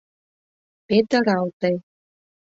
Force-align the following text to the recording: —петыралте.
—петыралте. 0.87 1.71